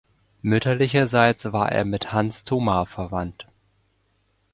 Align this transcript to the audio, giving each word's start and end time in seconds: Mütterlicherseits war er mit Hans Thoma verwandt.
Mütterlicherseits 0.41 1.51
war 1.53 1.71
er 1.71 1.85
mit 1.85 2.11
Hans 2.11 2.43
Thoma 2.43 2.85
verwandt. 2.85 3.47